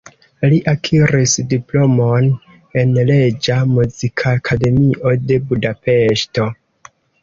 [0.53, 2.31] Li akiris diplomon
[2.83, 6.53] en Reĝa Muzikakademio de Budapeŝto.